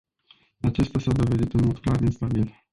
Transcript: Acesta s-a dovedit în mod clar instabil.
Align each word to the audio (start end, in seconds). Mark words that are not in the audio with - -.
Acesta 0.61 0.99
s-a 0.99 1.11
dovedit 1.11 1.53
în 1.53 1.65
mod 1.65 1.77
clar 1.79 2.01
instabil. 2.01 2.55